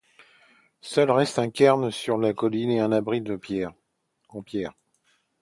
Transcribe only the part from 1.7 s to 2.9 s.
sur la colline et